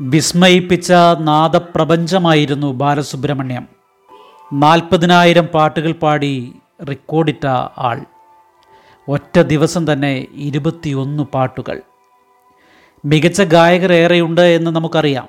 [0.00, 3.68] വിസ്മയിപ്പിച്ച നാദപ്രപഞ്ചമായിരുന്നു ബാലസുബ്രഹ്മണ്യം.
[4.52, 6.56] നാൽപ്പതിനായിരം പാട്ടുകൾ പാടി
[6.88, 7.46] റെക്കോർഡിട്ട
[7.78, 8.04] ആൾ.
[9.08, 11.82] ഒറ്റ ദിവസം തന്നെ ഇരുപത്തിയൊന്ന് പാട്ടുകൾ.
[13.04, 15.28] മികച്ച ഗായകർ ഏറെയുണ്ട് എന്ന് നമുക്കറിയാം.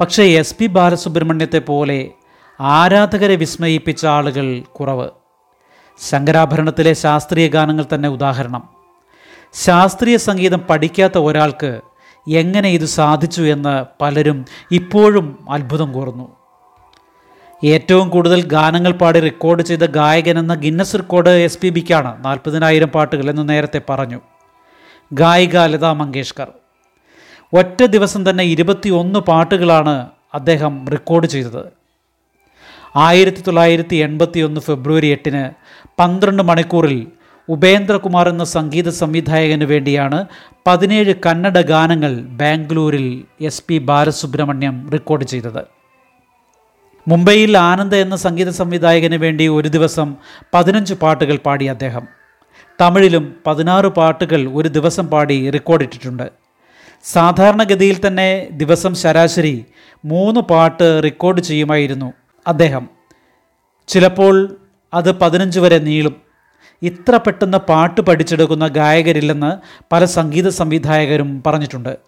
[0.00, 2.10] പക്ഷേ എസ് പി ബാലസുബ്രഹ്മണ്യത്തെ പോലെ
[2.60, 5.08] ആരാധകരെ വിസ്മയിപ്പിച്ച ആളുകൾ കുറവ്.
[6.10, 8.68] ശങ്കരാഭരണത്തിലെ ശാസ്ത്രീയ ഗാനങ്ങൾ തന്നെ ഉദാഹരണം.
[9.52, 11.80] ശാസ്ത്രീയ സംഗീതം പഠിക്കാത്ത ഒരാൾക്ക്
[12.28, 16.36] എങ്ങനെ ഇത് സാധിച്ചു എന്ന് പലരും ഇപ്പോഴും അത്ഭുതം കോർന്നു.
[17.64, 23.30] ഏറ്റവും കൂടുതൽ ഗാനങ്ങൾ പാടി റെക്കോർഡ് ചെയ്ത ഗായകൻ എന്ന ഗിന്നസ് റെക്കോർഡ് എസ് പി ബിക്കാണ് നാൽപ്പതിനായിരം പാട്ടുകൾ
[23.30, 24.20] എന്ന് നേരത്തെ പറഞ്ഞു.
[25.12, 26.52] ഗായിക ലതാ മങ്കേഷ്കർ.
[27.54, 31.66] ഒറ്റ ദിവസം തന്നെ ഇരുപത്തിയൊന്ന് പാട്ടുകളാണ് അദ്ദേഹം റെക്കോർഡ് ചെയ്തത്.
[32.96, 35.50] ആയിരത്തി തൊള്ളായിരത്തി എൺപത്തി ഒന്ന് ഫെബ്രുവരി എട്ടിന്
[35.98, 37.06] പന്ത്രണ്ട് മണിക്കൂറിൽ
[37.48, 40.26] ഉപേന്ദ്രകുമാർ എന്ന സംഗീത സംവിധായകന് വേണ്ടിയാണ്
[40.66, 45.64] പതിനേഴ് കന്നഡ ഗാനങ്ങൾ ബാംഗ്ലൂരിൽ എസ് പി ബാലസുബ്രഹ്മണ്യം റെക്കോർഡ് ചെയ്തത്.
[47.08, 50.16] മുംബൈയിൽ ആനന്ദ് എന്ന സംഗീത സംവിധായകന് വേണ്ടി ഒരു ദിവസം
[50.54, 52.06] പതിനഞ്ച് പാട്ടുകൾ പാടി അദ്ദേഹം.
[52.80, 56.30] തമിഴിലും പതിനാറ് പാട്ടുകൾ ഒരു ദിവസം പാടി റെക്കോർഡിട്ടിട്ടുണ്ട്
[57.04, 59.64] സാധാരണഗതിയിൽ തന്നെ ദിവസം ശരാശരി
[60.04, 62.12] മൂന്ന് പാട്ട് റെക്കോർഡ് ചെയ്യുമായിരുന്നു
[62.46, 62.88] അദ്ദേഹം.
[63.88, 64.56] ചിലപ്പോൾ
[64.94, 66.31] അത് പതിനഞ്ച് വരെ നീളും.
[66.82, 71.98] ഇത്ര പെട്ടെന്ന് പാട്ട് പഠിച്ചെടുക്കുന്ന ഗായകരില്ലെന്ന് പല സംഗീത സംവിധായകരും പറഞ്ഞിട്ടുണ്ട്.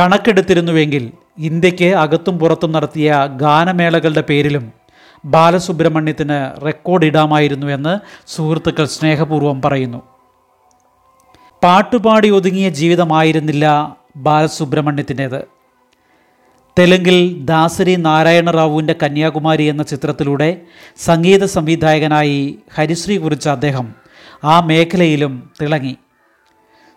[0.00, 4.72] കണക്കെടുത്തിരുന്നുവെങ്കിൽ ഇന്ത്യയ്ക്ക് അകത്തും പുറത്തും നടത്തിയ ഗാനമേളകളുടെ പേരിലും
[5.24, 10.02] ബാലസുബ്രഹ്മണ്യത്തിന് റെക്കോർഡ് ഇടാമായിരുന്നു എന്ന് സുഹൃത്തുക്കൾ സ്നേഹപൂർവം പറയുന്നു.
[11.64, 15.44] പാട്ടുപാടി ഒതുങ്ങിയ ജീവിതമായിരുന്നില്ല ബാലസുബ്രഹ്മണ്യത്തിന്റേത്.
[16.78, 20.60] തെലുങ്കിൽ ദാസരി നാരായണ റാവുവിന്റെ കന്യാകുമാരി എന്ന ചിത്രത്തിലൂടെ
[20.98, 23.99] സംഗീത സംവിധായകനായി ഹരിശ്രീ കുറിച്ച അദ്ദേഹം
[24.44, 25.96] ആ മേഖലയിലും തിളങ്ങി.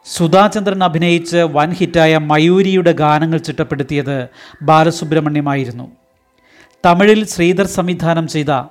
[0.06, 4.28] സുധാചന്ദ്രൻ അഭിനയിച്ച് വൻ ഹിറ്റായ മയൂരിയുടെ ഗാനങ്ങൾ ചിട്ടപ്പെടുത്തിയത്
[4.62, 5.92] ബാലസുബ്രഹ്മണ്യമായിരുന്നു.
[6.86, 8.64] തമിഴിൽ ശ്രീധർ സംവിധാനം ചെയ്ത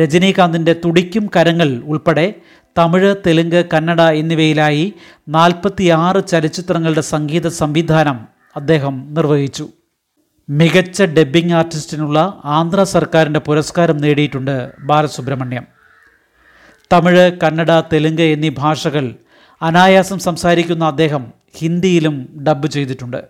[0.00, 2.34] രജനീകാന്തിന്റെ തുടിക്കും കരങ്ങൾ ഉൾപ്പെടെ
[2.78, 4.94] തമിഴ് തെലുങ്ക് കന്നഡ എന്നിവയിലായി
[5.28, 8.20] നാൽപ്പത്തിയാറ് ചലച്ചിത്രങ്ങളുടെ സംഗീത സംവിധാനം
[8.56, 9.68] അദ്ദേഹം നിർവഹിച്ചു.
[10.50, 15.77] മികച്ച ഡബ്ബിംഗ് ആർട്ടിസ്റ്റിനുള്ള ആന്ധ്ര സർക്കാരിന്റെ പുരസ്കാരം നേടിയിട്ടുണ്ട് ബാലസുബ്രഹ്മണ്യം.
[16.92, 19.14] തമിഴ് കന്നഡ തെലുങ്ക് എന്നീ ഭാഷകൾ
[19.62, 23.24] അനായാസം സംസാരിക്കുന്ന അദ്ദേഹം ഹിന്ദിയിലും ഡബ്ബ് ചെയ്തിട്ടുണ്ട്.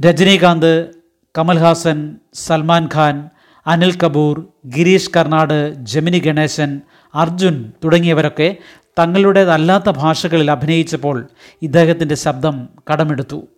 [0.00, 0.90] രജനീകാന്ത്
[1.38, 3.30] കമൽഹാസൻ സൽമാൻ ഖാൻ
[3.66, 6.80] അനിൽ കപൂർ ഗിരീഷ് കർണാട് ജമിനി ഗണേശൻ
[7.14, 8.56] അർജുൻ തുടങ്ങിയവരൊക്കെ
[8.98, 11.28] തങ്ങളുടേതല്ലാത്ത ഭാഷകളിൽ അഭിനയിച്ചപ്പോൾ
[11.62, 13.48] ഇദ്ദേഹത്തിന്റെ ശബ്ദം കടമെടുത്തു.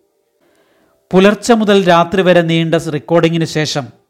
[1.11, 4.00] പുലർച്ചെ മുതൽ രാത്രി വരെ നീണ്ട റെക്കോർഡിങ്ങിന് ശേഷം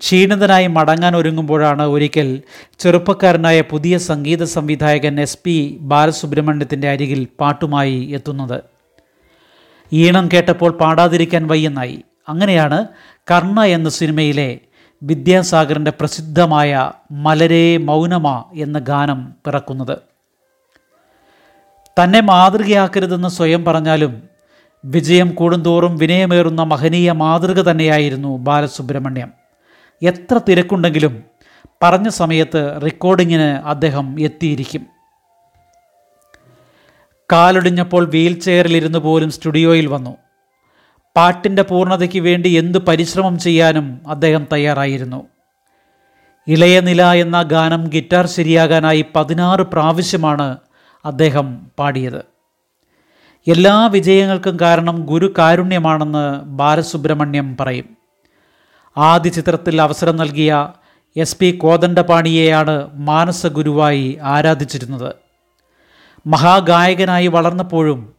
[0.00, 2.42] ക്ഷീണിതനായി മടങ്ങാൻ ഒരുങ്ങുമ്പോഴാണ് ഒരിക്കൽ
[2.78, 8.62] ചെറുപ്പക്കാരനായ പുതിയ സംഗീത സംവിധായകൻ എസ് പി ബാലസുബ്രഹ്മണ്യത്തിന്റെ അരികിൽ പാട്ടുമായി എത്തുന്നത്.
[9.92, 12.02] ഈണം കേട്ടപ്പോൾ പാടാതിരിക്കാൻ വയ്യെന്നായി.
[12.28, 12.86] അങ്ങനെയാണ്
[13.30, 14.58] കർണ എന്ന സിനിമയിലെ
[15.02, 19.98] വിദ്യാസാഗറിന്റെ പ്രസിദ്ധമായ മലരേ മൗനമ എന്ന ഗാനം പിറക്കുന്നത്.
[22.02, 24.22] തന്നെ മാതൃകയാക്കരുതെന്ന് സ്വയം പറഞ്ഞാലും
[24.84, 29.45] വിജയം കൂടുന്തോറും വിനയമേറുന്ന മഹനീയ മാതൃക തന്നെയായിരുന്നു ബാലസുബ്രഹ്മണ്യം.
[30.02, 31.24] എത്ര തിരക്കുണ്ടെങ്കിലും
[31.82, 34.86] പറഞ്ഞ സമയത്ത് റെക്കോർഡിങ്ങിന് അദ്ദേഹം എത്തിയിരിക്കും.
[37.32, 40.16] കാലൊടിഞ്ഞപ്പോൾ വീൽ ചെയറിലിരുന്ന് പോലും സ്റ്റുഡിയോയിൽ വന്നു.
[41.16, 45.26] പാട്ടിന്റെ പൂർണതയ്ക്ക് വേണ്ടി എന്ത് പരിശ്രമം ചെയ്യാനും അദ്ദേഹം തയ്യാറായിരുന്നു.
[46.48, 50.56] ഇളയ നില എന്ന ഗാനം ഗിറ്റാർ ശരിയാകാനായി പതിനാറ് പ്രാവശ്യമാണ്
[51.04, 52.24] അദ്ദേഹം പാടിയത്.
[53.48, 58.05] എല്ലാ വിജയങ്ങൾക്കും കാരണം ഗുരു കാരുണ്യമാണെന്ന് ബാലസുബ്രഹ്മണ്യം പറയും.
[58.96, 60.68] ആദ്യ ചിത്രത്തിൽ അവസരം നൽകിയ
[61.16, 65.14] എസ് പി കോദണ്ഡപാണിയെയാണ് മാനസ ഗുരുവായി ആരാധിച്ചിരുന്നത്.
[66.26, 68.14] മഹാഗായകനായി വളർന്നപ്പോഴും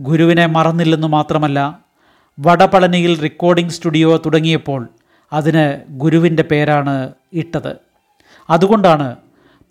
[0.00, 1.80] ഗുരുവിനെ മറന്നില്ലെന്നു മാത്രമല്ല
[2.38, 4.88] വടപളനിയിൽ റെക്കോർഡിംഗ് സ്റ്റുഡിയോ തുടങ്ങിയപ്പോൾ
[5.32, 7.76] അതിന് ഗുരുവിന്റെ പേരാണ് ഇട്ടത്.
[8.50, 9.16] അതുകൊണ്ടാണ്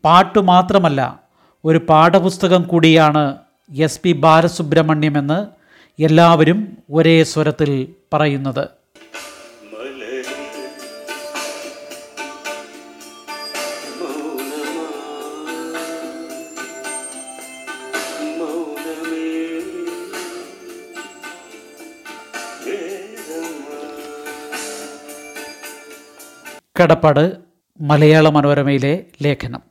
[0.06, 1.22] പാട്ടു മാത്രമല്ല
[1.66, 3.38] ഒരു പാഠപുസ്തകം കൂടിയാണ്
[3.72, 5.48] എസ് പി ബാലസുബ്രഹ്മണ്യം എന്ന്
[6.04, 8.81] എല്ലാവരും ഒരേ സ്വരത്തിൽ പറയുന്നത്.
[26.82, 27.38] കടപ്പാട്
[27.82, 29.71] മലയാള മനോരമയിലെ ലേഖനം.